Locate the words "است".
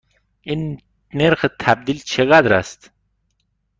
2.53-2.91